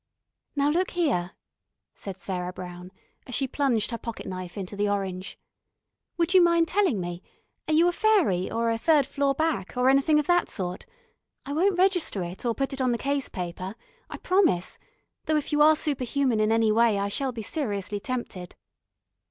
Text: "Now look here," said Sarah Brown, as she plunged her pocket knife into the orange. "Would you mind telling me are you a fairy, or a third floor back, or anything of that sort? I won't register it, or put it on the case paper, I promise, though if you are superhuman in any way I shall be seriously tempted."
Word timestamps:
"Now 0.55 0.71
look 0.71 0.89
here," 0.89 1.33
said 1.93 2.19
Sarah 2.19 2.51
Brown, 2.51 2.91
as 3.27 3.35
she 3.35 3.47
plunged 3.47 3.91
her 3.91 3.99
pocket 3.99 4.25
knife 4.25 4.57
into 4.57 4.75
the 4.75 4.89
orange. 4.89 5.37
"Would 6.17 6.33
you 6.33 6.41
mind 6.41 6.67
telling 6.67 6.99
me 6.99 7.21
are 7.67 7.73
you 7.75 7.87
a 7.87 7.91
fairy, 7.91 8.49
or 8.49 8.71
a 8.71 8.79
third 8.79 9.05
floor 9.05 9.35
back, 9.35 9.77
or 9.77 9.89
anything 9.89 10.17
of 10.19 10.25
that 10.25 10.49
sort? 10.49 10.87
I 11.45 11.53
won't 11.53 11.77
register 11.77 12.23
it, 12.23 12.47
or 12.47 12.55
put 12.55 12.73
it 12.73 12.81
on 12.81 12.91
the 12.91 12.97
case 12.97 13.29
paper, 13.29 13.75
I 14.09 14.17
promise, 14.17 14.79
though 15.27 15.37
if 15.37 15.51
you 15.51 15.61
are 15.61 15.75
superhuman 15.75 16.39
in 16.39 16.51
any 16.51 16.71
way 16.71 16.97
I 16.97 17.07
shall 17.07 17.31
be 17.31 17.43
seriously 17.43 17.99
tempted." 17.99 18.55